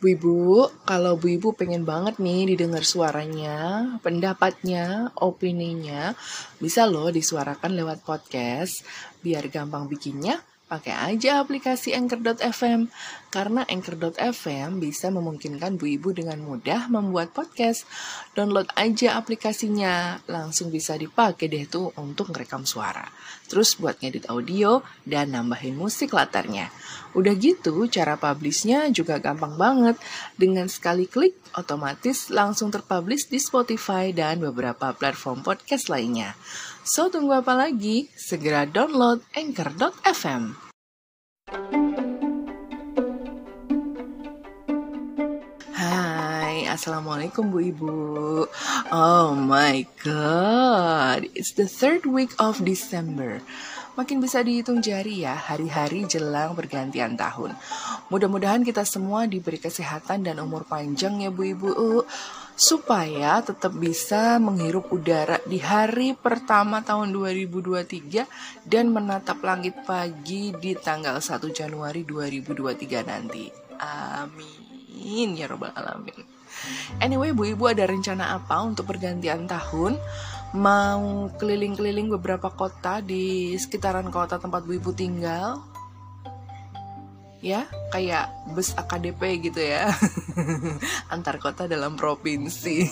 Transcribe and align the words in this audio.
Bu 0.00 0.16
Ibu, 0.16 0.64
kalau 0.88 1.20
Bu 1.20 1.28
Ibu 1.28 1.52
pengen 1.52 1.84
banget 1.84 2.16
nih 2.16 2.56
didengar 2.56 2.88
suaranya, 2.88 3.84
pendapatnya, 4.00 5.12
opininya, 5.12 6.16
bisa 6.56 6.88
loh 6.88 7.12
disuarakan 7.12 7.76
lewat 7.76 8.00
podcast. 8.00 8.80
Biar 9.20 9.52
gampang 9.52 9.92
bikinnya, 9.92 10.40
pakai 10.70 10.94
aja 10.94 11.42
aplikasi 11.42 11.90
Anchor.fm. 11.98 12.86
Karena 13.30 13.66
Anchor.fm 13.66 14.78
bisa 14.78 15.10
memungkinkan 15.10 15.74
Bu 15.74 15.90
Ibu 15.90 16.14
dengan 16.14 16.38
mudah 16.38 16.86
membuat 16.86 17.34
podcast. 17.34 17.90
Download 18.38 18.70
aja 18.78 19.18
aplikasinya, 19.18 20.22
langsung 20.30 20.70
bisa 20.70 20.94
dipakai 20.94 21.50
deh 21.50 21.66
tuh 21.66 21.90
untuk 21.98 22.30
ngerekam 22.30 22.62
suara. 22.62 23.10
Terus 23.50 23.74
buat 23.74 23.98
ngedit 23.98 24.30
audio 24.30 24.86
dan 25.02 25.34
nambahin 25.34 25.74
musik 25.74 26.14
latarnya. 26.14 26.70
Udah 27.18 27.34
gitu, 27.34 27.90
cara 27.90 28.14
publishnya 28.14 28.86
juga 28.94 29.18
gampang 29.18 29.58
banget. 29.58 29.98
Dengan 30.38 30.70
sekali 30.70 31.10
klik, 31.10 31.34
otomatis 31.58 32.30
langsung 32.30 32.70
terpublish 32.70 33.26
di 33.26 33.42
Spotify 33.42 34.14
dan 34.14 34.38
beberapa 34.38 34.94
platform 34.94 35.42
podcast 35.42 35.90
lainnya. 35.90 36.38
So, 36.80 37.12
tunggu 37.12 37.36
apa 37.36 37.52
lagi? 37.52 38.08
Segera 38.16 38.64
download 38.64 39.20
Anchor.fm. 39.36 40.56
Hai, 45.76 46.64
Assalamualaikum 46.64 47.52
Bu 47.52 47.60
Ibu. 47.68 47.96
Oh 48.88 49.36
my 49.36 49.84
God, 50.00 51.28
it's 51.36 51.52
the 51.52 51.68
third 51.68 52.08
week 52.08 52.32
of 52.40 52.64
December. 52.64 53.44
Makin 54.00 54.24
bisa 54.24 54.40
dihitung 54.40 54.80
jari 54.80 55.28
ya 55.28 55.36
hari-hari 55.36 56.08
jelang 56.08 56.56
pergantian 56.56 57.12
tahun. 57.12 57.52
Mudah-mudahan 58.08 58.64
kita 58.64 58.88
semua 58.88 59.28
diberi 59.28 59.60
kesehatan 59.60 60.24
dan 60.24 60.40
umur 60.40 60.64
panjang 60.64 61.20
ya 61.20 61.28
Bu 61.28 61.44
Ibu 61.44 61.68
supaya 62.60 63.40
tetap 63.40 63.72
bisa 63.72 64.36
menghirup 64.36 64.92
udara 64.92 65.40
di 65.48 65.56
hari 65.56 66.12
pertama 66.12 66.84
tahun 66.84 67.08
2023 67.08 68.68
dan 68.68 68.92
menatap 68.92 69.40
langit 69.40 69.80
pagi 69.88 70.52
di 70.52 70.76
tanggal 70.76 71.16
1 71.16 71.40
Januari 71.56 72.04
2023 72.04 73.00
nanti. 73.00 73.48
Amin 73.80 75.40
ya 75.40 75.48
robbal 75.48 75.72
alamin. 75.72 76.20
Anyway, 77.00 77.32
Bu 77.32 77.48
Ibu 77.48 77.72
ada 77.72 77.88
rencana 77.88 78.36
apa 78.36 78.60
untuk 78.60 78.92
pergantian 78.92 79.48
tahun? 79.48 79.96
Mau 80.52 81.32
keliling-keliling 81.40 82.12
beberapa 82.20 82.52
kota 82.52 83.00
di 83.00 83.56
sekitaran 83.56 84.12
kota 84.12 84.36
tempat 84.36 84.68
Bu 84.68 84.76
Ibu 84.76 84.92
tinggal? 84.92 85.69
Ya 87.40 87.64
kayak 87.88 88.28
bus 88.52 88.76
AKDP 88.76 89.50
gitu 89.50 89.60
ya. 89.60 89.88
Antar 91.12 91.40
kota 91.40 91.64
dalam 91.64 91.96
provinsi. 91.96 92.84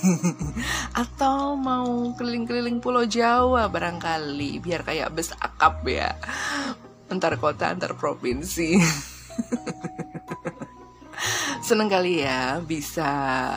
Atau 1.04 1.54
mau 1.56 2.12
keliling-keliling 2.16 2.80
Pulau 2.80 3.04
Jawa 3.04 3.68
barangkali 3.68 4.58
biar 4.64 4.82
kayak 4.82 5.12
bus 5.12 5.32
akap 5.36 5.84
ya. 5.84 6.16
Antar 7.08 7.40
kota 7.40 7.72
antar 7.72 7.96
provinsi 7.96 8.76
seneng 11.68 11.92
kali 11.92 12.24
ya 12.24 12.64
bisa 12.64 13.04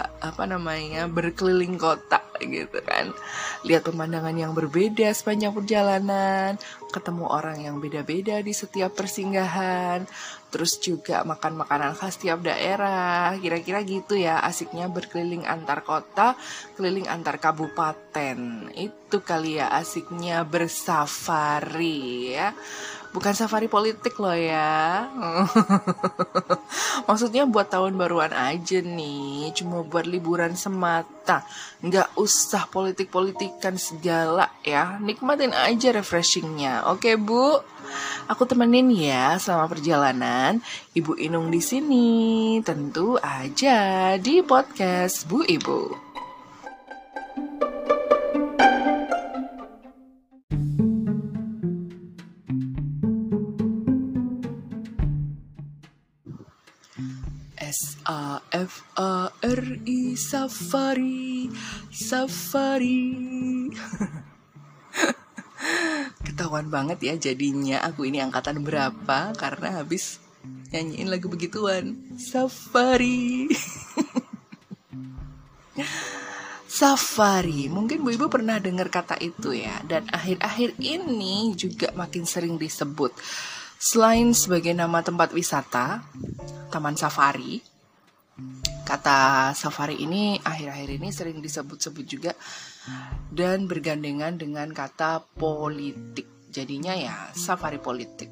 apa 0.03 0.43
namanya 0.43 1.07
berkeliling 1.07 1.79
kota 1.79 2.19
gitu 2.43 2.83
kan. 2.83 3.15
Lihat 3.63 3.87
pemandangan 3.87 4.35
yang 4.35 4.51
berbeda 4.51 5.07
sepanjang 5.15 5.55
perjalanan 5.55 6.59
ketemu 6.91 7.23
orang 7.31 7.63
yang 7.63 7.79
beda-beda 7.79 8.43
di 8.43 8.51
setiap 8.51 8.91
persinggahan 8.99 10.03
terus 10.51 10.75
juga 10.83 11.23
makan 11.23 11.63
makanan 11.63 11.95
khas 11.95 12.19
tiap 12.19 12.43
daerah. 12.43 13.31
Kira-kira 13.39 13.79
gitu 13.87 14.19
ya 14.19 14.43
asiknya 14.43 14.91
berkeliling 14.91 15.47
antar 15.47 15.79
kota 15.87 16.35
keliling 16.75 17.07
antar 17.07 17.39
kabupaten. 17.39 18.67
Itu 18.75 19.23
kali 19.23 19.63
ya 19.63 19.71
asiknya 19.71 20.43
bersafari 20.43 22.35
ya 22.35 22.51
bukan 23.11 23.33
safari 23.35 23.67
politik 23.67 24.15
loh 24.19 24.35
ya. 24.35 25.07
Maksudnya 27.07 27.47
buat 27.47 27.67
tahun 27.71 27.99
baruan 27.99 28.31
aja 28.31 28.79
nih 28.79 29.51
cuma 29.55 29.83
buat 29.83 30.07
liburan 30.07 30.55
semata. 30.55 31.43
Nggak 31.83 32.15
usah 32.15 32.67
politik-politikan 32.71 33.75
segala 33.75 34.51
ya. 34.63 34.99
Nikmatin 34.99 35.55
aja 35.55 35.91
refreshingnya. 35.95 36.87
Oke 36.91 37.15
bu? 37.19 37.59
Aku 38.31 38.47
temenin 38.47 38.87
ya 38.95 39.35
selama 39.35 39.67
perjalanan. 39.67 40.63
Ibu 40.95 41.19
Inung 41.19 41.51
di 41.51 41.59
sini. 41.59 42.09
Tentu 42.63 43.19
aja 43.19 44.15
di 44.15 44.39
podcast 44.39 45.27
Bu 45.27 45.43
Ibu 45.43 46.10
Safari 60.21 61.49
Safari. 61.89 63.09
Ketahuan 66.25 66.69
banget 66.69 67.01
ya 67.01 67.17
jadinya. 67.17 67.81
Aku 67.89 68.05
ini 68.05 68.21
angkatan 68.21 68.61
berapa? 68.61 69.33
Karena 69.33 69.81
habis 69.81 70.21
nyanyiin 70.69 71.09
lagu 71.09 71.25
begituan. 71.25 71.97
Safari. 72.21 73.49
Safari, 76.71 77.67
mungkin 77.67 77.99
Bu 78.01 78.15
Ibu 78.15 78.31
pernah 78.31 78.57
dengar 78.57 78.89
kata 78.89 79.19
itu 79.21 79.53
ya. 79.53 79.81
Dan 79.85 80.09
akhir-akhir 80.09 80.81
ini 80.81 81.53
juga 81.57 81.93
makin 81.93 82.25
sering 82.25 82.57
disebut. 82.57 83.13
Selain 83.81 84.29
sebagai 84.37 84.77
nama 84.77 85.01
tempat 85.01 85.33
wisata, 85.33 86.05
Taman 86.69 86.95
Safari, 86.95 87.59
kata 88.91 89.55
safari 89.55 90.03
ini 90.03 90.35
akhir-akhir 90.43 90.89
ini 90.99 91.09
sering 91.15 91.39
disebut-sebut 91.39 92.03
juga 92.03 92.35
dan 93.31 93.63
bergandengan 93.63 94.35
dengan 94.35 94.67
kata 94.75 95.23
politik. 95.39 96.27
Jadinya 96.51 96.91
ya 96.91 97.31
safari 97.31 97.79
politik. 97.79 98.27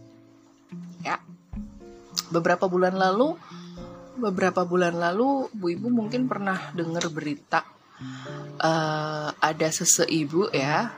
Ya. 0.99 1.23
Beberapa 2.27 2.67
bulan 2.67 2.99
lalu 2.99 3.39
beberapa 4.19 4.67
bulan 4.67 4.99
lalu 4.99 5.47
Bu 5.55 5.71
Ibu 5.71 5.87
mungkin 5.87 6.27
pernah 6.27 6.75
dengar 6.75 7.07
berita 7.07 7.63
uh, 8.59 9.31
ada 9.31 9.67
seseibu 9.71 10.51
ya 10.51 10.91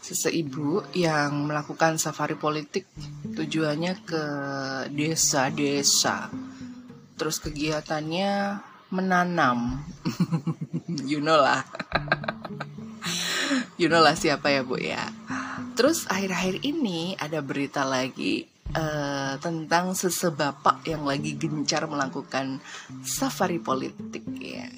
seseibu 0.00 0.80
yang 0.96 1.44
melakukan 1.44 2.00
safari 2.00 2.40
politik 2.40 2.88
tujuannya 3.26 4.06
ke 4.06 4.24
desa-desa. 4.96 6.32
Terus 7.16 7.40
kegiatannya 7.40 8.60
menanam. 8.92 9.82
you 11.10 11.18
know 11.18 11.40
lah. 11.40 11.64
you 13.80 13.88
know 13.90 14.00
lah 14.04 14.14
siapa 14.14 14.52
ya 14.52 14.62
Bu 14.62 14.78
ya. 14.78 15.10
Terus 15.76 16.08
akhir-akhir 16.08 16.64
ini 16.64 17.16
ada 17.20 17.44
berita 17.44 17.84
lagi 17.84 18.48
uh, 18.72 19.36
tentang 19.40 19.92
sesebapak 19.92 20.88
yang 20.88 21.04
lagi 21.04 21.36
gencar 21.36 21.84
melakukan 21.84 22.60
safari 23.04 23.60
politik 23.60 24.24
ya. 24.40 24.68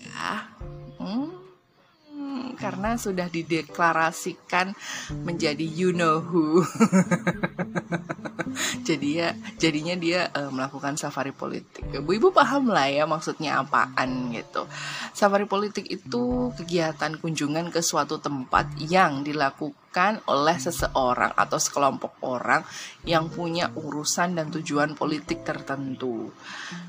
Karena 2.79 2.95
sudah 2.95 3.27
dideklarasikan 3.27 4.71
menjadi 5.27 5.67
you 5.67 5.91
know 5.91 6.23
who. 6.23 6.63
Jadi 8.87 9.19
ya 9.19 9.35
jadinya 9.59 9.99
dia 9.99 10.31
uh, 10.31 10.47
melakukan 10.55 10.95
safari 10.95 11.35
politik. 11.35 11.91
Bu 12.07 12.15
Ibu 12.15 12.31
paham 12.31 12.71
lah 12.71 12.87
ya 12.87 13.03
maksudnya 13.03 13.59
apaan 13.59 14.31
gitu. 14.31 14.71
Safari 15.11 15.51
politik 15.51 15.91
itu 15.91 16.55
kegiatan 16.55 17.19
kunjungan 17.19 17.75
ke 17.75 17.83
suatu 17.83 18.23
tempat 18.23 18.71
yang 18.79 19.27
dilakukan 19.27 19.88
oleh 20.29 20.57
seseorang 20.61 21.35
atau 21.35 21.59
sekelompok 21.59 22.23
orang 22.29 22.63
yang 23.03 23.27
punya 23.33 23.73
urusan 23.73 24.37
dan 24.39 24.53
tujuan 24.53 24.95
politik 24.95 25.43
tertentu. 25.43 26.31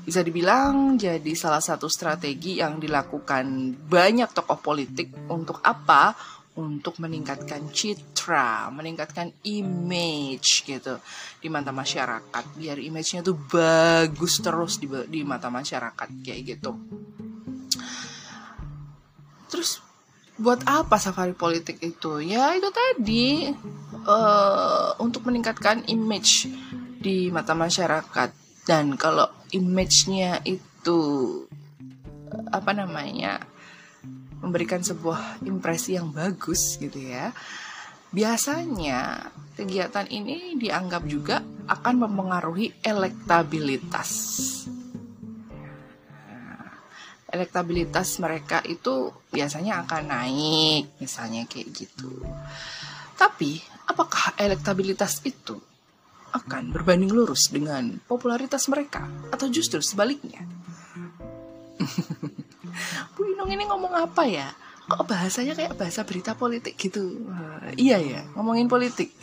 Bisa 0.04 0.22
dibilang 0.22 0.94
jadi 0.94 1.32
salah 1.34 1.58
satu 1.58 1.90
strategi 1.90 2.60
yang 2.60 2.78
dilakukan 2.78 3.74
banyak 3.88 4.30
tokoh 4.30 4.60
politik 4.62 5.10
untuk 5.32 5.58
apa? 5.64 6.14
Untuk 6.50 7.00
meningkatkan 7.00 7.72
citra, 7.72 8.68
meningkatkan 8.74 9.32
image 9.48 10.66
gitu 10.66 11.00
di 11.40 11.48
mata 11.48 11.72
masyarakat, 11.72 12.44
biar 12.58 12.76
image-nya 12.76 13.24
tuh 13.24 13.38
bagus 13.48 14.44
terus 14.44 14.76
di, 14.76 14.90
di 15.08 15.24
mata 15.24 15.48
masyarakat 15.48 16.08
kayak 16.20 16.40
gitu. 16.44 16.74
Terus 19.50 19.89
buat 20.40 20.64
apa 20.64 20.96
safari 20.96 21.36
politik 21.36 21.84
itu? 21.84 22.24
Ya 22.24 22.56
itu 22.56 22.72
tadi 22.72 23.52
uh, 24.08 24.96
untuk 24.98 25.28
meningkatkan 25.28 25.84
image 25.92 26.48
di 27.00 27.28
mata 27.28 27.52
masyarakat 27.52 28.32
dan 28.64 28.96
kalau 28.96 29.28
image-nya 29.52 30.40
itu 30.48 30.70
itu 30.80 30.96
apa 32.56 32.72
namanya 32.72 33.44
memberikan 34.40 34.80
sebuah 34.80 35.44
impresi 35.44 36.00
yang 36.00 36.08
bagus 36.08 36.80
gitu 36.80 36.96
ya. 36.96 37.36
Biasanya 38.08 39.28
kegiatan 39.60 40.08
ini 40.08 40.56
dianggap 40.56 41.04
juga 41.04 41.44
akan 41.68 42.08
mempengaruhi 42.08 42.80
elektabilitas. 42.80 44.08
Elektabilitas 47.30 48.18
mereka 48.18 48.58
itu 48.66 49.14
biasanya 49.30 49.86
akan 49.86 50.02
naik, 50.10 50.98
misalnya 50.98 51.46
kayak 51.46 51.70
gitu. 51.70 52.26
Tapi, 53.14 53.62
apakah 53.86 54.34
elektabilitas 54.34 55.22
itu 55.22 55.54
akan 56.34 56.74
berbanding 56.74 57.10
lurus 57.10 57.50
dengan 57.50 58.02
popularitas 58.06 58.66
mereka 58.66 59.06
atau 59.30 59.46
justru 59.46 59.78
sebaliknya? 59.78 60.42
Bu 63.14 63.20
Inung 63.30 63.50
ini 63.50 63.64
ngomong 63.66 63.94
apa 63.94 64.26
ya? 64.26 64.50
Kok 64.90 65.06
bahasanya 65.06 65.54
kayak 65.54 65.78
bahasa 65.78 66.02
berita 66.02 66.34
politik 66.34 66.74
gitu? 66.74 67.22
Uh, 67.30 67.70
iya 67.78 68.02
ya, 68.02 68.26
ngomongin 68.34 68.66
politik. 68.66 69.14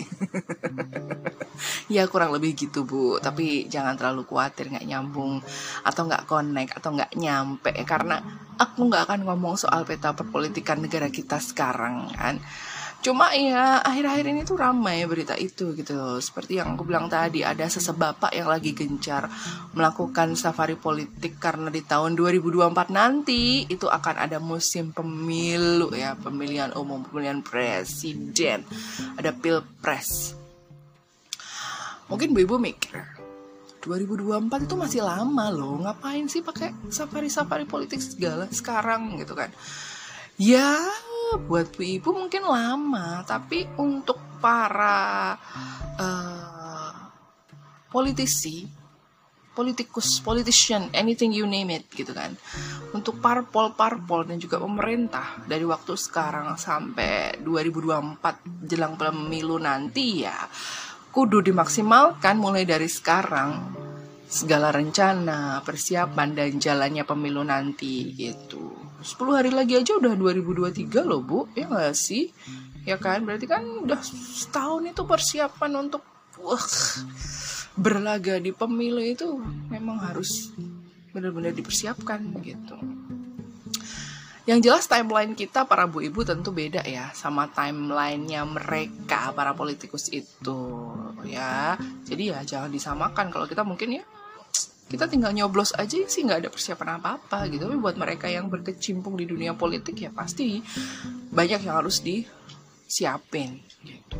ya 1.94 2.08
kurang 2.08 2.32
lebih 2.32 2.56
gitu 2.56 2.88
bu, 2.88 3.20
tapi 3.20 3.68
jangan 3.68 4.00
terlalu 4.00 4.24
khawatir 4.24 4.72
nggak 4.72 4.88
nyambung 4.88 5.44
atau 5.84 6.02
nggak 6.08 6.24
connect 6.24 6.72
atau 6.80 6.96
nggak 6.96 7.12
nyampe 7.20 7.72
karena 7.84 8.24
aku 8.56 8.88
nggak 8.88 9.12
akan 9.12 9.22
ngomong 9.28 9.60
soal 9.60 9.84
peta 9.84 10.16
perpolitikan 10.16 10.80
negara 10.80 11.12
kita 11.12 11.38
sekarang 11.44 12.16
kan 12.16 12.40
Cuma 13.08 13.32
ya 13.32 13.80
akhir-akhir 13.88 14.36
ini 14.36 14.44
tuh 14.44 14.60
ramai 14.60 15.08
berita 15.08 15.32
itu 15.40 15.72
gitu. 15.80 16.20
Seperti 16.20 16.60
yang 16.60 16.76
aku 16.76 16.84
bilang 16.84 17.08
tadi 17.08 17.40
ada 17.40 17.64
sesebapak 17.64 18.36
yang 18.36 18.52
lagi 18.52 18.76
gencar 18.76 19.32
melakukan 19.72 20.36
safari 20.36 20.76
politik 20.76 21.40
karena 21.40 21.72
di 21.72 21.88
tahun 21.88 22.20
2024 22.20 22.68
nanti 22.92 23.64
itu 23.64 23.88
akan 23.88 24.28
ada 24.28 24.44
musim 24.44 24.92
pemilu 24.92 25.96
ya, 25.96 26.20
pemilihan 26.20 26.76
umum, 26.76 27.00
pemilihan 27.00 27.40
presiden, 27.40 28.68
ada 29.16 29.32
pilpres. 29.32 30.36
Mungkin 32.12 32.36
Bu 32.36 32.44
Ibu 32.44 32.60
mikir, 32.60 33.08
2024 33.88 34.68
itu 34.68 34.76
masih 34.76 35.00
lama 35.08 35.48
loh, 35.48 35.80
ngapain 35.80 36.28
sih 36.28 36.44
pakai 36.44 36.76
safari-safari 36.92 37.64
politik 37.64 38.04
segala 38.04 38.52
sekarang 38.52 39.16
gitu 39.16 39.32
kan? 39.32 39.48
Ya, 40.36 40.76
buat 41.36 41.76
bu 41.76 41.84
ibu 41.84 42.10
mungkin 42.16 42.48
lama, 42.48 43.28
tapi 43.28 43.68
untuk 43.76 44.16
para 44.40 45.36
uh, 46.00 46.94
politisi, 47.92 48.64
politikus, 49.52 50.22
politician, 50.24 50.88
anything 50.94 51.36
you 51.36 51.44
name 51.44 51.74
it 51.74 51.90
gitu 51.92 52.16
kan. 52.16 52.32
Untuk 52.96 53.20
parpol-parpol 53.20 54.32
dan 54.32 54.40
juga 54.40 54.62
pemerintah 54.62 55.44
dari 55.44 55.68
waktu 55.68 56.00
sekarang 56.00 56.56
sampai 56.56 57.44
2024 57.44 58.64
jelang 58.70 58.96
pemilu 58.96 59.60
nanti 59.60 60.24
ya 60.24 60.48
kudu 61.12 61.42
dimaksimalkan 61.42 62.38
mulai 62.38 62.62
dari 62.62 62.86
sekarang 62.86 63.74
segala 64.28 64.70
rencana, 64.70 65.66
persiapan 65.66 66.30
dan 66.36 66.62
jalannya 66.62 67.04
pemilu 67.08 67.42
nanti 67.42 68.14
gitu. 68.14 68.87
10 68.98 69.38
hari 69.38 69.52
lagi 69.54 69.78
aja 69.78 69.94
udah 69.98 70.18
2023 70.18 71.06
loh 71.06 71.22
bu, 71.22 71.40
ya 71.54 71.70
gak 71.70 71.94
sih? 71.94 72.34
Ya 72.88 72.98
kan, 72.98 73.28
berarti 73.28 73.46
kan 73.46 73.64
udah 73.84 74.00
setahun 74.02 74.90
itu 74.90 75.02
persiapan 75.06 75.72
untuk 75.88 76.02
wah, 76.42 76.64
berlaga 77.78 78.42
di 78.42 78.50
pemilu 78.56 79.04
itu 79.04 79.38
memang 79.70 80.02
harus 80.02 80.50
benar-benar 81.14 81.54
dipersiapkan 81.54 82.22
gitu. 82.42 82.78
Yang 84.48 84.60
jelas 84.64 84.86
timeline 84.88 85.36
kita 85.36 85.68
para 85.68 85.84
bu 85.92 86.00
ibu 86.00 86.24
tentu 86.24 86.56
beda 86.56 86.80
ya 86.88 87.12
sama 87.12 87.52
timelinenya 87.52 88.48
mereka 88.48 89.36
para 89.36 89.52
politikus 89.52 90.08
itu 90.08 90.88
ya. 91.28 91.76
Jadi 92.08 92.32
ya 92.32 92.40
jangan 92.48 92.72
disamakan 92.72 93.28
kalau 93.28 93.44
kita 93.44 93.68
mungkin 93.68 94.00
ya 94.00 94.04
kita 94.88 95.12
tinggal 95.12 95.36
nyoblos 95.36 95.76
aja 95.76 96.00
sih 96.08 96.24
nggak 96.24 96.48
ada 96.48 96.50
persiapan 96.50 97.00
apa-apa 97.00 97.52
gitu. 97.52 97.68
Tapi 97.68 97.78
buat 97.80 98.00
mereka 98.00 98.32
yang 98.32 98.48
berkecimpung 98.48 99.20
di 99.20 99.28
dunia 99.28 99.52
politik 99.52 100.00
ya 100.00 100.12
pasti 100.16 100.64
banyak 101.32 101.68
yang 101.68 101.76
harus 101.84 102.00
disiapin 102.00 103.60
gitu. 103.84 104.18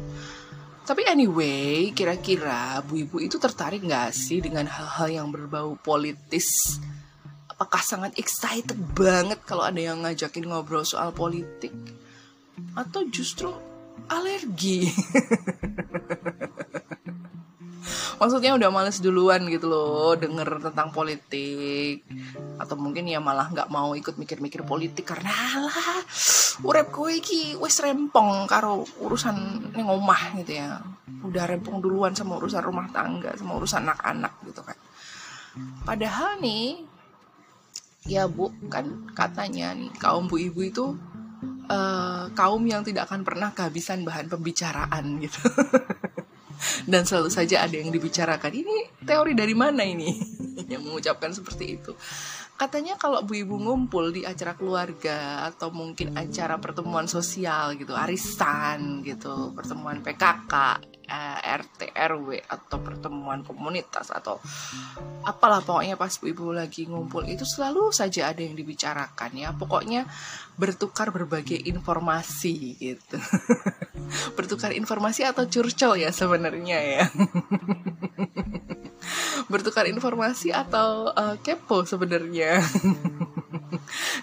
Tapi 0.88 1.04
anyway 1.08 1.92
kira-kira 1.96 2.84
bu 2.84 3.00
ibu 3.00 3.18
itu 3.20 3.40
tertarik 3.40 3.84
nggak 3.84 4.12
sih 4.12 4.44
dengan 4.44 4.68
hal-hal 4.68 5.24
yang 5.24 5.28
berbau 5.32 5.80
politis? 5.80 6.80
Apakah 7.48 7.82
sangat 7.82 8.20
excited 8.20 8.78
banget 8.94 9.40
kalau 9.48 9.66
ada 9.66 9.80
yang 9.80 10.04
ngajakin 10.04 10.52
ngobrol 10.52 10.84
soal 10.84 11.16
politik? 11.16 11.74
Atau 12.76 13.08
justru 13.08 13.50
alergi 14.08 14.88
maksudnya 18.18 18.56
udah 18.58 18.70
males 18.70 19.00
duluan 19.00 19.46
gitu 19.48 19.70
loh 19.70 20.14
denger 20.18 20.62
tentang 20.70 20.90
politik. 20.94 22.04
Atau 22.58 22.76
mungkin 22.78 23.06
ya 23.06 23.22
malah 23.22 23.50
nggak 23.50 23.70
mau 23.70 23.94
ikut 23.94 24.18
mikir-mikir 24.18 24.66
politik 24.68 25.08
karena 25.08 25.34
lah 25.68 26.02
urep 26.66 26.90
kowe 26.90 27.12
iki 27.14 27.54
wes 27.62 27.78
rempong 27.82 28.50
karo 28.50 28.82
urusan 29.02 29.70
ning 29.74 29.88
omah 29.88 30.38
gitu 30.42 30.58
ya. 30.58 30.82
Udah 31.22 31.46
rempong 31.46 31.82
duluan 31.82 32.18
sama 32.18 32.38
urusan 32.42 32.62
rumah 32.64 32.90
tangga 32.90 33.34
sama 33.38 33.58
urusan 33.58 33.86
anak-anak 33.86 34.34
gitu 34.48 34.62
kan. 34.66 34.78
Padahal 35.86 36.38
nih 36.42 36.86
ya 38.08 38.24
bu 38.26 38.50
kan 38.72 39.10
katanya 39.12 39.76
nih 39.76 39.92
kaum 40.00 40.32
bu 40.32 40.40
ibu 40.40 40.64
itu 40.64 40.96
uh, 41.68 42.32
kaum 42.32 42.64
yang 42.64 42.82
tidak 42.82 43.12
akan 43.12 43.28
pernah 43.28 43.52
kehabisan 43.52 44.08
bahan 44.08 44.32
pembicaraan 44.32 45.20
gitu 45.20 45.44
dan 46.86 47.06
selalu 47.06 47.30
saja 47.30 47.64
ada 47.64 47.76
yang 47.76 47.90
dibicarakan 47.94 48.54
ini 48.54 48.78
teori 49.04 49.34
dari 49.38 49.56
mana 49.56 49.84
ini? 49.86 50.10
Yang 50.72 50.84
mengucapkan 50.84 51.32
seperti 51.32 51.80
itu. 51.80 51.96
Katanya 52.58 52.98
kalau 52.98 53.22
bu 53.22 53.38
ibu 53.38 53.56
ngumpul 53.56 54.10
di 54.10 54.26
acara 54.26 54.58
keluarga 54.58 55.48
atau 55.48 55.70
mungkin 55.70 56.18
acara 56.18 56.58
pertemuan 56.58 57.06
sosial 57.06 57.78
gitu 57.78 57.94
arisan 57.94 59.06
gitu 59.06 59.54
pertemuan 59.54 60.02
PKK 60.02 60.54
eh, 61.08 61.40
RT 61.58 61.96
RW 61.96 62.44
atau 62.46 62.78
pertemuan 62.84 63.42
komunitas 63.42 64.12
atau 64.12 64.38
apalah 65.24 65.64
pokoknya 65.64 65.96
pas 65.96 66.12
bu 66.12 66.26
ibu 66.30 66.52
lagi 66.52 66.88
ngumpul 66.88 67.24
itu 67.28 67.44
selalu 67.44 67.92
saja 67.96 68.32
ada 68.32 68.44
yang 68.44 68.54
dibicarakan 68.54 69.32
ya. 69.34 69.50
Pokoknya 69.56 70.06
bertukar 70.60 71.10
berbagai 71.10 71.58
informasi 71.58 72.78
gitu. 72.78 73.18
Bertukar 74.38 74.72
informasi 74.72 75.26
atau 75.26 75.48
curcol 75.48 76.00
ya 76.00 76.12
sebenarnya 76.14 76.78
ya. 76.78 77.06
Bertukar 79.52 79.88
informasi 79.88 80.52
atau 80.52 81.16
uh, 81.16 81.40
kepo 81.40 81.88
sebenarnya 81.88 82.60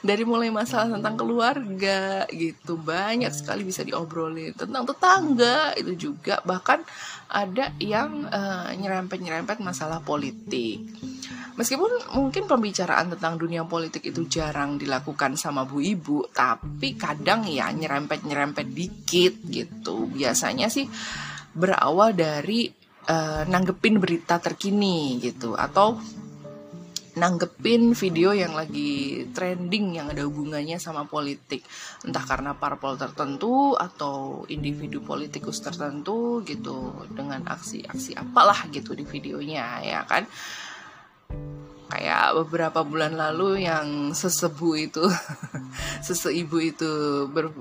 dari 0.04 0.20
mulai 0.28 0.52
masalah 0.52 1.00
tentang 1.00 1.16
keluarga 1.16 2.28
gitu. 2.28 2.76
Banyak 2.76 3.32
sekali 3.32 3.64
bisa 3.64 3.80
diobrolin 3.80 4.52
tentang 4.52 4.84
tetangga 4.84 5.72
itu 5.80 5.96
juga. 5.96 6.44
Bahkan 6.44 6.84
ada 7.32 7.72
yang 7.80 8.28
uh, 8.28 8.68
nyerempet-nyerempet 8.76 9.64
masalah 9.64 10.04
politik. 10.04 10.84
Meskipun 11.56 12.12
mungkin 12.12 12.44
pembicaraan 12.44 13.16
tentang 13.16 13.40
dunia 13.40 13.64
politik 13.64 14.04
itu 14.04 14.28
jarang 14.28 14.76
dilakukan 14.76 15.40
sama 15.40 15.64
bu 15.64 15.80
ibu, 15.80 16.28
tapi 16.28 17.00
kadang 17.00 17.48
ya 17.48 17.72
nyerempet-nyerempet 17.72 18.76
dikit 18.76 19.40
gitu. 19.48 20.04
Biasanya 20.12 20.68
sih 20.68 20.84
berawal 21.56 22.12
dari 22.12 22.68
uh, 23.08 23.48
nanggepin 23.48 23.96
berita 23.96 24.36
terkini 24.36 25.16
gitu. 25.22 25.56
Atau 25.56 25.96
nanggepin 27.14 27.94
video 27.94 28.34
yang 28.34 28.58
lagi 28.58 29.24
trending 29.30 30.02
yang 30.02 30.10
ada 30.10 30.26
hubungannya 30.26 30.82
sama 30.82 31.06
politik. 31.06 31.62
Entah 32.02 32.26
karena 32.26 32.58
parpol 32.58 32.98
tertentu 32.98 33.78
atau 33.78 34.42
individu 34.50 35.02
politikus 35.02 35.62
tertentu 35.62 36.42
gitu 36.42 37.06
dengan 37.14 37.46
aksi-aksi 37.46 38.18
apalah 38.18 38.66
gitu 38.74 38.98
di 38.98 39.06
videonya 39.06 39.82
ya 39.86 40.00
kan? 40.06 40.26
Kayak 41.84 42.34
beberapa 42.42 42.82
bulan 42.82 43.14
lalu 43.14 43.70
yang 43.70 44.10
sesebu 44.10 44.74
itu 44.74 45.04
seseibu 46.06 46.58
itu 46.58 46.92
ber, 47.30 47.54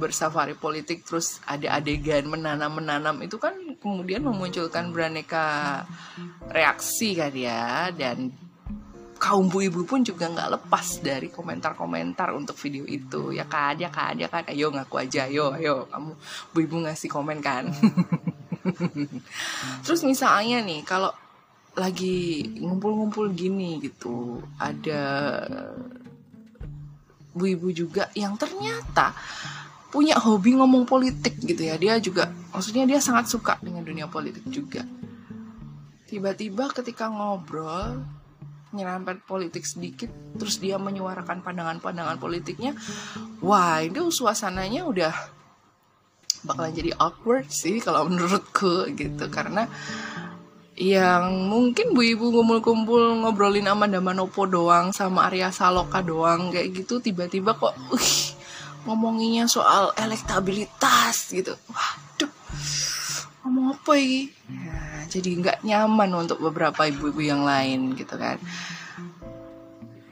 bersafari 0.00 0.56
politik 0.56 1.04
terus 1.04 1.44
ada 1.44 1.76
adegan 1.76 2.24
menanam-menanam 2.32 3.20
itu 3.20 3.36
kan 3.36 3.52
kemudian 3.76 4.24
memunculkan 4.24 4.88
beraneka 4.94 5.84
reaksi 6.48 7.12
kan 7.12 7.34
ya 7.36 7.92
dan 7.92 8.32
kaum 9.20 9.52
bu 9.52 9.68
ibu 9.68 9.84
pun 9.84 10.00
juga 10.00 10.32
nggak 10.32 10.48
lepas 10.56 11.04
dari 11.04 11.28
komentar-komentar 11.28 12.32
untuk 12.32 12.56
video 12.56 12.88
itu. 12.88 13.36
Ya 13.36 13.44
kan 13.44 13.76
ya 13.76 13.92
kan 13.92 14.16
ya 14.16 14.32
kan. 14.32 14.48
Ayo 14.48 14.72
ngaku 14.72 14.96
aja 14.96 15.28
ayo 15.28 15.52
ayo. 15.52 15.84
Kamu 15.92 16.10
bu 16.56 16.58
ibu 16.64 16.76
ngasih 16.88 17.12
komen 17.12 17.44
kan. 17.44 17.68
Terus 19.84 20.00
misalnya 20.08 20.64
nih 20.64 20.80
kalau 20.88 21.12
lagi 21.76 22.48
ngumpul-ngumpul 22.64 23.30
gini 23.36 23.78
gitu 23.78 24.42
ada 24.58 25.02
ibu-ibu 27.36 27.70
juga 27.70 28.10
yang 28.18 28.34
ternyata 28.34 29.14
punya 29.92 30.18
hobi 30.18 30.56
ngomong 30.56 30.88
politik 30.88 31.36
gitu 31.44 31.68
ya. 31.68 31.76
Dia 31.76 32.00
juga 32.00 32.32
maksudnya 32.56 32.88
dia 32.88 33.04
sangat 33.04 33.28
suka 33.28 33.60
dengan 33.60 33.84
dunia 33.84 34.08
politik 34.08 34.48
juga. 34.48 34.80
Tiba-tiba 36.08 36.72
ketika 36.72 37.06
ngobrol 37.12 38.19
nyerempet 38.70 39.26
politik 39.26 39.66
sedikit 39.66 40.10
terus 40.38 40.62
dia 40.62 40.78
menyuarakan 40.78 41.42
pandangan-pandangan 41.42 42.22
politiknya 42.22 42.74
wah 43.42 43.82
itu 43.82 44.10
suasananya 44.14 44.86
udah 44.86 45.14
bakalan 46.44 46.72
jadi 46.72 46.90
awkward 46.96 47.48
sih 47.52 47.80
kalau 47.82 48.08
menurutku 48.08 48.88
gitu. 48.96 49.24
Karena 49.28 49.68
yang 50.80 51.44
mungkin 51.44 51.92
bu 51.92 52.00
ibu 52.00 52.32
kumpul-kumpul 52.32 53.20
ngobrolin 53.20 53.68
Amanda 53.68 54.00
Manopo 54.00 54.48
doang 54.48 54.96
sama 54.96 55.28
Arya 55.28 55.52
Saloka 55.52 56.00
doang 56.00 56.48
kayak 56.48 56.72
gitu 56.72 57.04
tiba-tiba 57.04 57.52
kok 57.52 57.76
uh, 57.76 58.08
ngomonginnya 58.88 59.44
soal 59.44 59.92
elektabilitas 60.00 61.36
gitu. 61.36 61.52
Waduh 61.68 62.32
ngomong 63.40 63.72
apa 63.72 63.92
ini 63.96 64.28
jadi 65.10 65.30
nggak 65.42 65.58
nyaman 65.66 66.10
untuk 66.14 66.38
beberapa 66.38 66.86
ibu-ibu 66.86 67.18
yang 67.18 67.42
lain 67.42 67.98
gitu 67.98 68.14
kan. 68.14 68.38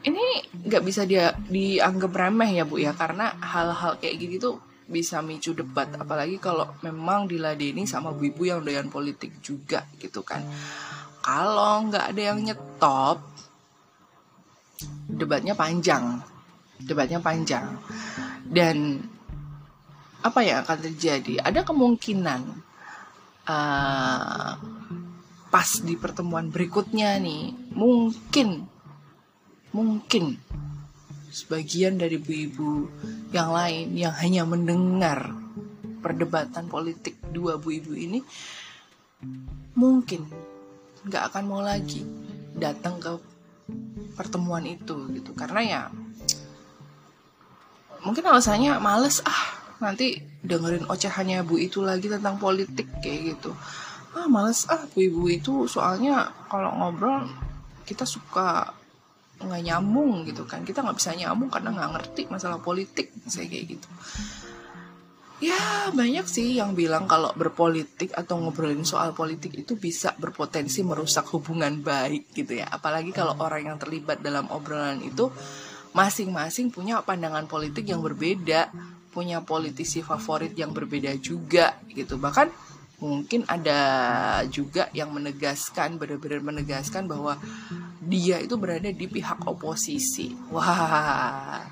Ini 0.02 0.25
nggak 0.67 0.83
bisa 0.83 1.07
dia 1.07 1.31
dianggap 1.47 2.11
remeh 2.11 2.59
ya 2.59 2.64
bu 2.67 2.83
ya 2.83 2.93
karena 2.99 3.38
hal-hal 3.38 4.02
kayak 4.02 4.19
gitu 4.19 4.35
tuh 4.43 4.57
bisa 4.90 5.23
micu 5.23 5.55
debat. 5.55 5.87
Apalagi 5.95 6.43
kalau 6.43 6.75
memang 6.83 7.31
diladeni 7.31 7.87
sama 7.87 8.11
ibu-ibu 8.11 8.43
yang 8.43 8.61
doyan 8.67 8.90
politik 8.90 9.38
juga 9.38 9.87
gitu 10.02 10.26
kan. 10.26 10.43
Kalau 11.23 11.87
nggak 11.87 12.05
ada 12.14 12.23
yang 12.35 12.43
nyetop 12.43 13.23
debatnya 15.07 15.55
panjang. 15.55 16.19
Debatnya 16.78 17.23
panjang. 17.23 17.78
Dan 18.49 19.02
apa 20.25 20.40
yang 20.43 20.64
akan 20.64 20.78
terjadi? 20.88 21.43
Ada 21.43 21.62
kemungkinan 21.62 22.40
uh, 23.49 24.52
pas 25.49 25.69
di 25.81 25.97
pertemuan 25.97 26.52
berikutnya 26.52 27.17
nih, 27.21 27.73
mungkin 27.73 28.69
mungkin 29.73 30.40
sebagian 31.28 32.00
dari 32.00 32.17
ibu-ibu 32.17 32.88
yang 33.37 33.52
lain 33.52 33.93
yang 33.93 34.17
hanya 34.17 34.49
mendengar 34.49 35.33
perdebatan 36.00 36.67
politik 36.73 37.21
dua 37.31 37.61
bu 37.61 37.69
ibu 37.75 37.93
ini 37.93 38.25
mungkin 39.76 40.25
nggak 41.05 41.33
akan 41.33 41.45
mau 41.45 41.61
lagi 41.61 42.02
datang 42.57 42.97
ke 42.99 43.12
pertemuan 44.17 44.64
itu 44.64 45.09
gitu. 45.14 45.31
Karena 45.37 45.61
ya 45.62 45.83
mungkin 48.02 48.25
alasannya 48.25 48.78
males 48.81 49.21
ah 49.26 49.59
nanti 49.78 50.19
dengerin 50.43 50.90
ocehannya 50.90 51.47
bu 51.47 51.59
itu 51.61 51.83
lagi 51.83 52.11
tentang 52.11 52.38
politik 52.38 52.88
kayak 52.99 53.37
gitu 53.37 53.55
ah 54.18 54.26
males. 54.26 54.66
Ah 54.66 54.82
bu 54.90 54.98
ibu 54.98 55.22
itu 55.30 55.70
soalnya 55.70 56.26
kalau 56.50 56.75
ngobrol 56.75 57.30
kita 57.87 58.02
suka 58.02 58.75
nggak 59.38 59.62
nyambung 59.62 60.26
gitu 60.26 60.42
kan. 60.42 60.66
Kita 60.66 60.82
nggak 60.82 60.98
bisa 60.98 61.14
nyambung 61.14 61.48
karena 61.48 61.70
nggak 61.70 61.90
ngerti 61.94 62.22
masalah 62.26 62.58
politik 62.58 63.14
saya 63.30 63.46
kayak 63.46 63.78
gitu. 63.78 63.88
Ya 65.38 65.87
banyak 65.94 66.26
sih 66.26 66.58
yang 66.58 66.75
bilang 66.75 67.06
kalau 67.06 67.30
berpolitik 67.30 68.10
atau 68.10 68.42
ngobrolin 68.42 68.82
soal 68.82 69.14
politik 69.14 69.54
itu 69.54 69.78
bisa 69.78 70.10
berpotensi 70.18 70.82
merusak 70.82 71.30
hubungan 71.30 71.78
baik 71.78 72.34
gitu 72.34 72.58
ya. 72.58 72.66
Apalagi 72.66 73.14
kalau 73.14 73.38
orang 73.38 73.70
yang 73.70 73.78
terlibat 73.78 74.18
dalam 74.18 74.50
obrolan 74.50 74.98
itu 74.98 75.30
masing-masing 75.94 76.75
punya 76.75 76.98
pandangan 77.06 77.46
politik 77.46 77.87
yang 77.87 78.02
berbeda, 78.02 78.75
punya 79.14 79.38
politisi 79.38 80.02
favorit 80.02 80.58
yang 80.58 80.75
berbeda 80.75 81.14
juga 81.22 81.78
gitu. 81.87 82.18
Bahkan 82.18 82.50
mungkin 82.99 83.47
ada 83.47 83.78
juga 84.50 84.90
yang 84.90 85.14
menegaskan 85.14 85.99
benar-benar 86.02 86.43
menegaskan 86.43 87.07
bahwa 87.07 87.38
dia 88.02 88.43
itu 88.43 88.59
berada 88.59 88.90
di 88.90 89.07
pihak 89.07 89.47
oposisi. 89.47 90.35
Wah, 90.50 91.62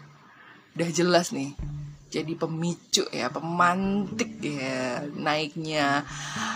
udah 0.75 0.91
jelas 0.95 1.35
nih 1.35 1.76
jadi 2.07 2.39
pemicu 2.39 3.03
ya, 3.11 3.27
pemantik 3.35 4.39
ya 4.39 5.03
naiknya 5.19 6.07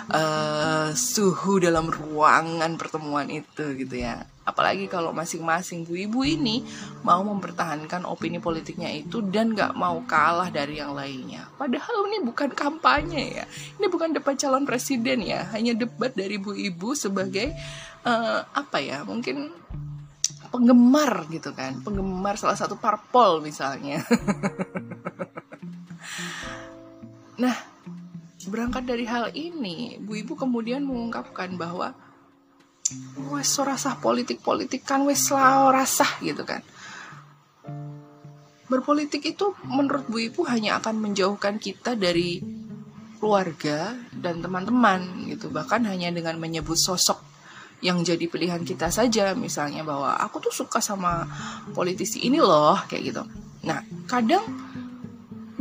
uh, 0.07 0.95
suhu 0.95 1.59
dalam 1.59 1.91
ruangan 1.91 2.79
pertemuan 2.79 3.27
itu 3.27 3.75
gitu 3.75 3.99
ya. 3.99 4.23
Apalagi 4.47 4.87
kalau 4.87 5.11
masing-masing 5.11 5.87
bu 5.87 5.95
ibu 5.95 6.21
ini 6.23 6.63
mau 7.03 7.23
mempertahankan 7.23 8.07
opini 8.07 8.39
politiknya 8.39 8.91
itu 8.95 9.23
dan 9.27 9.55
gak 9.55 9.75
mau 9.75 10.03
kalah 10.07 10.51
dari 10.55 10.79
yang 10.79 10.95
lainnya. 10.95 11.47
Padahal 11.59 12.07
ini 12.11 12.23
bukan 12.23 12.51
kampanye 12.55 13.43
ya, 13.43 13.45
ini 13.79 13.87
bukan 13.91 14.15
debat 14.15 14.39
calon 14.39 14.63
presiden 14.63 15.23
ya, 15.27 15.51
hanya 15.51 15.75
debat 15.75 16.15
dari 16.15 16.39
bu 16.39 16.55
ibu 16.55 16.95
sebagai 16.95 17.51
uh, 18.07 18.47
apa 18.55 18.79
ya, 18.79 19.03
mungkin 19.03 19.51
penggemar 20.51 21.31
gitu 21.31 21.55
kan, 21.55 21.79
penggemar 21.83 22.39
salah 22.39 22.59
satu 22.59 22.79
parpol 22.79 23.43
misalnya. 23.43 24.03
Nah, 27.41 27.57
berangkat 28.49 28.85
dari 28.85 29.05
hal 29.05 29.33
ini, 29.33 30.01
Bu 30.01 30.17
Ibu 30.21 30.37
kemudian 30.37 30.85
mengungkapkan 30.85 31.57
bahwa 31.57 31.93
wes 33.31 33.55
rasah 33.61 33.97
politik-politik 34.03 34.83
kan 34.83 35.07
wes 35.07 35.31
rasah 35.31 36.21
gitu 36.25 36.43
kan. 36.43 36.61
Berpolitik 38.71 39.27
itu 39.27 39.55
menurut 39.67 40.07
Bu 40.07 40.19
Ibu 40.31 40.47
hanya 40.47 40.79
akan 40.79 41.01
menjauhkan 41.01 41.59
kita 41.59 41.99
dari 41.99 42.39
keluarga 43.21 43.93
dan 44.15 44.41
teman-teman 44.41 45.29
gitu. 45.29 45.53
Bahkan 45.53 45.85
hanya 45.91 46.09
dengan 46.09 46.41
menyebut 46.41 46.81
sosok 46.81 47.21
yang 47.81 48.05
jadi 48.05 48.29
pilihan 48.29 48.61
kita 48.61 48.93
saja 48.93 49.33
misalnya 49.33 49.81
bahwa 49.81 50.13
aku 50.21 50.41
tuh 50.45 50.53
suka 50.53 50.85
sama 50.85 51.25
politisi 51.73 52.25
ini 52.29 52.37
loh 52.37 52.77
kayak 52.89 53.03
gitu. 53.13 53.23
Nah, 53.65 53.85
kadang 54.09 54.45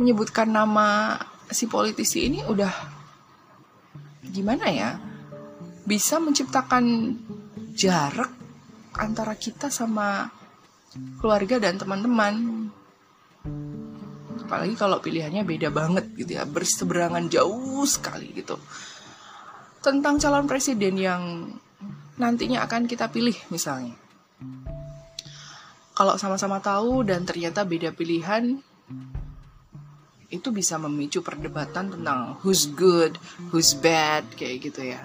menyebutkan 0.00 0.48
nama 0.48 1.20
si 1.52 1.68
politisi 1.68 2.32
ini 2.32 2.40
udah 2.40 2.72
gimana 4.24 4.66
ya? 4.72 4.96
Bisa 5.84 6.16
menciptakan 6.16 7.12
jarak 7.76 8.32
antara 8.96 9.36
kita 9.36 9.68
sama 9.68 10.32
keluarga 11.20 11.60
dan 11.60 11.76
teman-teman. 11.76 12.34
Apalagi 14.48 14.74
kalau 14.74 15.04
pilihannya 15.04 15.44
beda 15.44 15.68
banget 15.68 16.08
gitu 16.16 16.40
ya 16.40 16.48
berseberangan 16.48 17.28
jauh 17.28 17.84
sekali 17.84 18.32
gitu. 18.32 18.56
Tentang 19.84 20.16
calon 20.16 20.48
presiden 20.48 20.96
yang 20.96 21.52
nantinya 22.16 22.64
akan 22.64 22.88
kita 22.88 23.12
pilih 23.12 23.36
misalnya. 23.52 23.94
Kalau 25.92 26.16
sama-sama 26.16 26.64
tahu 26.64 27.04
dan 27.04 27.28
ternyata 27.28 27.60
beda 27.68 27.92
pilihan 27.92 28.56
itu 30.30 30.48
bisa 30.54 30.78
memicu 30.78 31.20
perdebatan 31.20 31.90
tentang 31.90 32.38
who's 32.40 32.70
good, 32.70 33.18
who's 33.50 33.74
bad 33.74 34.22
kayak 34.38 34.70
gitu 34.70 34.94
ya. 34.94 35.02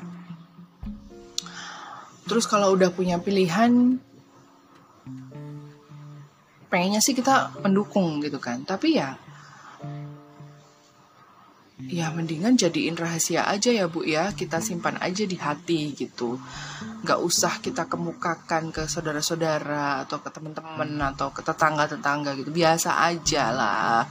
Terus 2.25 2.45
kalau 2.45 2.73
udah 2.73 2.93
punya 2.93 3.17
pilihan 3.17 4.01
pengennya 6.69 7.01
sih 7.01 7.17
kita 7.17 7.57
mendukung 7.61 8.21
gitu 8.21 8.37
kan. 8.37 8.61
Tapi 8.65 9.01
ya 9.01 9.17
ya 11.89 12.09
mendingan 12.09 12.57
jadiin 12.57 12.97
rahasia 12.97 13.45
aja 13.45 13.69
ya 13.69 13.85
bu 13.85 14.01
ya. 14.05 14.33
Kita 14.33 14.61
simpan 14.61 14.97
aja 14.97 15.23
di 15.25 15.37
hati 15.37 15.93
gitu. 15.93 16.37
Nggak 17.05 17.19
usah 17.21 17.53
kita 17.61 17.85
kemukakan 17.85 18.73
ke 18.73 18.89
saudara-saudara 18.89 20.05
atau 20.07 20.17
ke 20.21 20.29
teman-teman 20.33 20.89
atau 21.13 21.29
ke 21.29 21.45
tetangga-tetangga 21.45 22.33
gitu. 22.39 22.49
Biasa 22.49 23.05
aja 23.05 23.43
lah. 23.53 24.01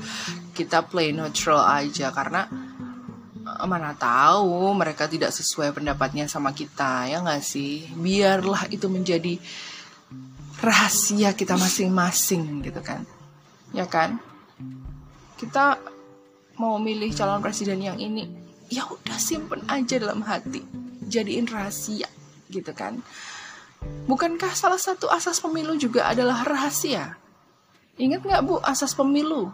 Kita 0.54 0.87
play 0.87 1.11
neutral 1.11 1.62
aja 1.62 2.14
karena 2.14 2.47
eh, 3.43 3.66
mana 3.66 3.95
tahu 3.99 4.75
mereka 4.75 5.11
tidak 5.11 5.35
sesuai 5.35 5.75
pendapatnya 5.75 6.31
sama 6.31 6.54
kita 6.54 7.11
ya 7.11 7.23
nggak 7.23 7.43
sih? 7.43 7.90
Biarlah 7.99 8.71
itu 8.71 8.87
menjadi 8.87 9.38
rahasia 10.62 11.35
kita 11.35 11.59
masing-masing 11.59 12.62
gitu 12.62 12.81
kan. 12.81 13.02
Ya 13.75 13.90
kan? 13.90 14.23
Kita 15.35 15.94
mau 16.59 16.79
milih 16.79 17.11
calon 17.15 17.43
presiden 17.43 17.83
yang 17.83 17.99
ini 17.99 18.31
ya 18.71 18.87
udah 18.89 19.19
simpen 19.19 19.63
aja 19.69 20.01
dalam 20.01 20.25
hati 20.25 20.65
jadiin 21.07 21.47
rahasia 21.47 22.09
gitu 22.49 22.73
kan 22.73 23.03
bukankah 24.09 24.53
salah 24.57 24.81
satu 24.81 25.11
asas 25.13 25.43
pemilu 25.43 25.77
juga 25.77 26.09
adalah 26.09 26.43
rahasia 26.47 27.19
ingat 28.01 28.25
nggak 28.25 28.43
bu 28.47 28.57
asas 28.65 28.97
pemilu 28.97 29.53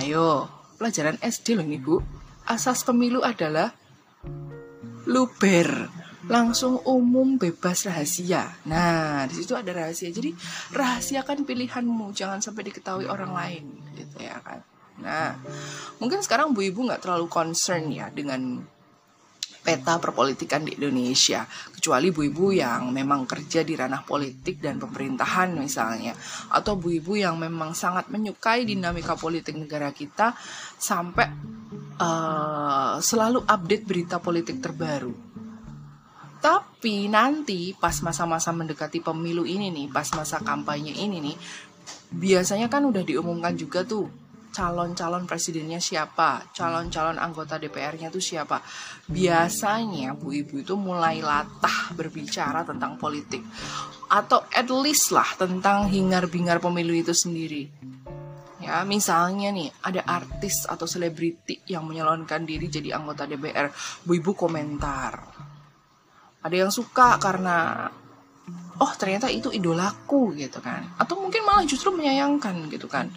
ayo 0.00 0.48
pelajaran 0.80 1.20
SD 1.20 1.58
loh 1.58 1.66
nih 1.66 1.80
bu 1.82 1.96
asas 2.48 2.82
pemilu 2.82 3.20
adalah 3.20 3.72
luber 5.04 5.90
langsung 6.24 6.80
umum 6.88 7.36
bebas 7.36 7.84
rahasia. 7.84 8.56
Nah, 8.64 9.28
di 9.28 9.34
situ 9.36 9.52
ada 9.52 9.68
rahasia. 9.76 10.08
Jadi 10.08 10.32
rahasiakan 10.72 11.44
pilihanmu, 11.44 12.16
jangan 12.16 12.40
sampai 12.40 12.64
diketahui 12.72 13.04
orang 13.04 13.32
lain, 13.36 13.64
gitu 13.92 14.24
ya 14.24 14.40
kan. 14.40 14.64
Nah, 15.02 15.34
mungkin 15.98 16.22
sekarang 16.22 16.54
Bu 16.54 16.62
Ibu 16.62 16.86
nggak 16.86 17.02
terlalu 17.02 17.26
concern 17.26 17.90
ya 17.90 18.12
dengan 18.14 18.62
peta 19.64 19.96
perpolitikan 19.96 20.60
di 20.60 20.76
Indonesia 20.76 21.48
kecuali 21.72 22.12
ibu-ibu 22.12 22.52
yang 22.52 22.92
memang 22.92 23.24
kerja 23.24 23.64
di 23.64 23.72
ranah 23.72 24.04
politik 24.04 24.60
dan 24.60 24.76
pemerintahan 24.76 25.56
misalnya 25.56 26.12
atau 26.52 26.76
ibu-ibu 26.76 27.16
yang 27.16 27.40
memang 27.40 27.72
sangat 27.72 28.12
menyukai 28.12 28.68
dinamika 28.68 29.16
politik 29.16 29.56
negara 29.56 29.88
kita 29.96 30.36
sampai 30.76 31.32
uh, 31.96 33.00
selalu 33.00 33.40
update 33.48 33.88
berita 33.88 34.20
politik 34.20 34.60
terbaru. 34.60 35.16
Tapi 36.44 37.08
nanti 37.08 37.72
pas 37.72 37.96
masa-masa 38.04 38.52
mendekati 38.52 39.00
pemilu 39.00 39.48
ini 39.48 39.72
nih 39.72 39.88
pas 39.88 40.04
masa 40.12 40.44
kampanye 40.44 40.92
ini 40.92 41.24
nih 41.24 41.36
biasanya 42.12 42.68
kan 42.68 42.84
udah 42.84 43.00
diumumkan 43.00 43.56
juga 43.56 43.80
tuh 43.80 44.23
calon-calon 44.54 45.26
presidennya 45.26 45.82
siapa, 45.82 46.46
calon-calon 46.54 47.18
anggota 47.18 47.58
DPR-nya 47.58 48.14
itu 48.14 48.22
siapa. 48.22 48.62
Biasanya 49.10 50.14
Bu 50.14 50.30
Ibu 50.30 50.62
itu 50.62 50.78
mulai 50.78 51.18
latah 51.18 51.90
berbicara 51.98 52.62
tentang 52.62 52.94
politik 52.94 53.42
atau 54.06 54.46
at 54.54 54.70
least 54.70 55.10
lah 55.10 55.26
tentang 55.34 55.90
hingar-bingar 55.90 56.62
pemilu 56.62 56.94
itu 56.94 57.10
sendiri. 57.10 57.66
Ya, 58.62 58.80
misalnya 58.86 59.52
nih 59.52 59.68
ada 59.82 60.06
artis 60.08 60.64
atau 60.64 60.88
selebriti 60.88 61.66
yang 61.68 61.84
menyalonkan 61.84 62.46
diri 62.48 62.70
jadi 62.70 62.96
anggota 62.96 63.26
DPR, 63.28 63.68
Bu 64.06 64.16
Ibu 64.16 64.32
komentar. 64.38 65.12
Ada 66.40 66.56
yang 66.56 66.72
suka 66.72 67.18
karena 67.18 67.90
oh 68.80 68.92
ternyata 68.96 69.28
itu 69.28 69.50
idolaku 69.52 70.32
gitu 70.38 70.62
kan. 70.62 70.96
Atau 70.96 71.20
mungkin 71.20 71.44
malah 71.44 71.66
justru 71.68 71.92
menyayangkan 71.92 72.70
gitu 72.70 72.86
kan 72.88 73.10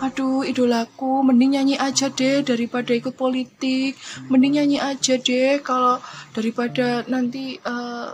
aduh 0.00 0.40
idolaku 0.42 1.20
mending 1.20 1.60
nyanyi 1.60 1.76
aja 1.76 2.08
deh 2.08 2.40
daripada 2.40 2.96
ikut 2.96 3.14
politik. 3.14 4.00
Mending 4.32 4.60
nyanyi 4.60 4.78
aja 4.80 5.14
deh 5.20 5.60
kalau 5.60 6.00
daripada 6.32 7.04
nanti 7.06 7.60
uh, 7.60 8.10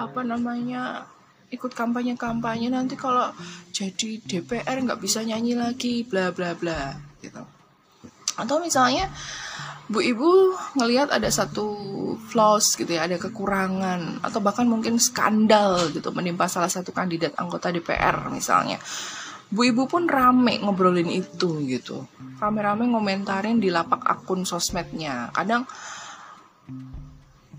apa 0.00 0.20
namanya 0.24 1.04
ikut 1.52 1.76
kampanye 1.76 2.16
kampanye 2.16 2.72
nanti 2.72 2.96
kalau 2.96 3.28
jadi 3.76 4.20
DPR 4.24 4.80
nggak 4.88 5.00
bisa 5.04 5.20
nyanyi 5.20 5.52
lagi 5.52 6.02
bla 6.08 6.32
bla 6.32 6.56
bla 6.56 6.96
gitu. 7.20 7.44
Atau 8.40 8.64
misalnya 8.64 9.12
bu 9.92 10.00
ibu 10.00 10.56
ngelihat 10.80 11.12
ada 11.12 11.28
satu 11.28 11.68
flaws 12.32 12.80
gitu 12.80 12.88
ya 12.96 13.04
ada 13.04 13.20
kekurangan 13.20 14.24
atau 14.24 14.40
bahkan 14.40 14.64
mungkin 14.64 14.96
skandal 14.96 15.92
gitu 15.92 16.08
menimpa 16.16 16.48
salah 16.48 16.72
satu 16.72 16.96
kandidat 16.96 17.36
anggota 17.36 17.68
DPR 17.68 18.32
misalnya 18.32 18.80
Bu 19.52 19.68
Ibu 19.68 19.84
pun 19.84 20.08
rame 20.08 20.56
ngobrolin 20.64 21.12
itu 21.12 21.60
gitu. 21.68 22.08
Rame-rame 22.40 22.88
ngomentarin 22.88 23.60
di 23.60 23.68
lapak 23.68 24.00
akun 24.00 24.48
sosmednya. 24.48 25.28
Kadang 25.28 25.68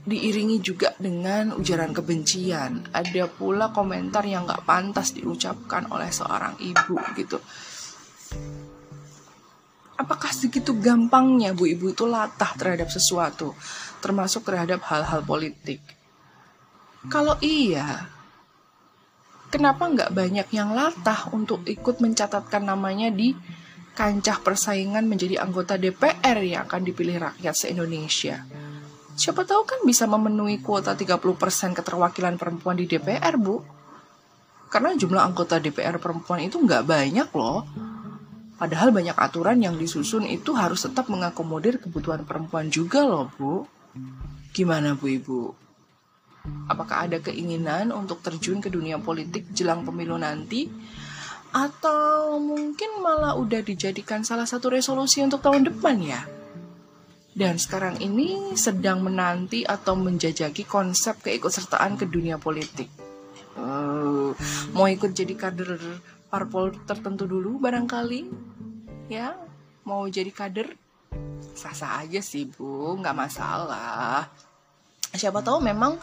diiringi 0.03 0.57
juga 0.57 0.97
dengan 0.97 1.53
ujaran 1.53 1.93
kebencian. 1.93 2.89
Ada 2.89 3.29
pula 3.29 3.69
komentar 3.69 4.25
yang 4.25 4.49
gak 4.49 4.65
pantas 4.65 5.13
diucapkan 5.13 5.85
oleh 5.93 6.09
seorang 6.09 6.57
ibu 6.59 6.97
gitu. 7.13 7.37
Apakah 9.93 10.33
segitu 10.33 10.73
gampangnya 10.81 11.53
Bu 11.53 11.69
Ibu 11.69 11.93
itu 11.93 12.09
latah 12.09 12.57
terhadap 12.57 12.89
sesuatu, 12.89 13.53
termasuk 14.01 14.41
terhadap 14.43 14.81
hal-hal 14.89 15.21
politik? 15.21 15.79
Kalau 17.07 17.37
iya, 17.39 18.09
kenapa 19.53 19.85
nggak 19.85 20.17
banyak 20.17 20.47
yang 20.49 20.73
latah 20.73 21.29
untuk 21.29 21.61
ikut 21.69 22.01
mencatatkan 22.01 22.65
namanya 22.65 23.13
di 23.13 23.37
kancah 23.93 24.41
persaingan 24.41 25.05
menjadi 25.05 25.45
anggota 25.45 25.77
DPR 25.77 26.41
yang 26.41 26.65
akan 26.65 26.81
dipilih 26.81 27.21
rakyat 27.21 27.53
se-Indonesia. 27.53 28.41
Siapa 29.13 29.45
tahu 29.45 29.61
kan 29.69 29.79
bisa 29.85 30.09
memenuhi 30.09 30.57
kuota 30.57 30.97
30% 30.97 31.77
keterwakilan 31.77 32.41
perempuan 32.41 32.73
di 32.73 32.89
DPR, 32.89 33.37
Bu. 33.37 33.61
Karena 34.73 34.97
jumlah 34.97 35.21
anggota 35.21 35.61
DPR 35.61 36.01
perempuan 36.01 36.41
itu 36.41 36.57
nggak 36.57 36.89
banyak 36.89 37.29
loh. 37.37 37.61
Padahal 38.57 38.89
banyak 38.89 39.13
aturan 39.13 39.61
yang 39.61 39.77
disusun 39.77 40.25
itu 40.25 40.57
harus 40.57 40.81
tetap 40.81 41.13
mengakomodir 41.13 41.77
kebutuhan 41.77 42.25
perempuan 42.25 42.73
juga 42.73 43.05
loh, 43.05 43.29
Bu. 43.37 43.69
Gimana 44.49 44.97
Bu 44.97 45.05
Ibu? 45.13 45.41
Apakah 46.67 47.07
ada 47.07 47.23
keinginan 47.23 47.95
untuk 47.95 48.19
terjun 48.19 48.59
ke 48.59 48.67
dunia 48.67 48.99
politik 48.99 49.47
jelang 49.55 49.87
pemilu 49.87 50.19
nanti? 50.19 50.67
Atau 51.55 52.35
mungkin 52.43 52.99
malah 52.99 53.39
udah 53.39 53.63
dijadikan 53.63 54.27
salah 54.27 54.43
satu 54.43 54.75
resolusi 54.75 55.23
untuk 55.23 55.39
tahun 55.39 55.71
depan 55.71 56.03
ya? 56.03 56.27
Dan 57.31 57.55
sekarang 57.55 58.03
ini 58.03 58.59
sedang 58.59 58.99
menanti 59.07 59.63
atau 59.63 59.95
menjajaki 59.95 60.67
konsep 60.67 61.23
keikutsertaan 61.23 61.95
ke 61.95 62.11
dunia 62.11 62.35
politik. 62.35 62.91
Uh, 63.55 64.35
mau 64.75 64.91
ikut 64.91 65.15
jadi 65.15 65.39
kader 65.39 65.79
parpol 66.27 66.75
tertentu 66.83 67.23
dulu 67.23 67.55
barangkali? 67.63 68.27
Ya, 69.07 69.39
mau 69.87 70.03
jadi 70.11 70.29
kader? 70.29 70.75
Sah-sah 71.55 72.03
aja 72.03 72.19
sih 72.19 72.51
bu, 72.51 72.99
nggak 72.99 73.15
masalah 73.15 74.27
siapa 75.13 75.45
tahu 75.45 75.61
memang 75.61 75.97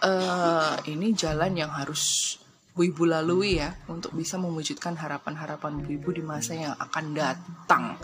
uh, 0.00 0.74
ini 0.88 1.12
jalan 1.12 1.52
yang 1.56 1.72
harus 1.72 2.36
Bu 2.76 2.84
Ibu 2.84 3.08
lalui 3.08 3.56
ya 3.56 3.72
untuk 3.88 4.12
bisa 4.12 4.36
mewujudkan 4.36 4.96
harapan-harapan 5.00 5.80
Bu 5.80 5.96
Ibu 5.96 6.08
di 6.12 6.22
masa 6.24 6.52
yang 6.52 6.76
akan 6.76 7.04
datang 7.16 7.96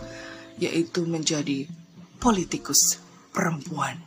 yaitu 0.57 1.05
menjadi 1.05 1.65
politikus 2.17 2.97
perempuan. 3.33 3.97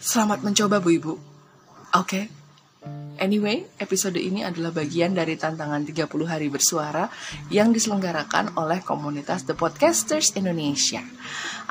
Selamat 0.00 0.44
mencoba 0.44 0.80
Bu 0.80 0.90
Ibu. 0.92 1.12
Oke. 1.12 2.00
Okay. 2.00 2.35
Anyway, 3.16 3.64
episode 3.80 4.20
ini 4.20 4.44
adalah 4.44 4.72
bagian 4.72 5.16
dari 5.16 5.40
tantangan 5.40 5.88
30 5.88 6.08
hari 6.28 6.52
bersuara 6.52 7.08
yang 7.48 7.72
diselenggarakan 7.72 8.56
oleh 8.60 8.84
komunitas 8.84 9.48
The 9.48 9.56
Podcasters 9.56 10.36
Indonesia. 10.36 11.00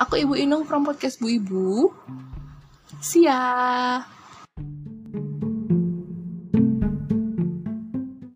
Aku 0.02 0.18
Ibu 0.18 0.34
Inung 0.36 0.66
from 0.66 0.84
Podcast 0.84 1.22
Bu 1.22 1.30
Ibu. 1.30 1.94
Ya! 3.16 4.02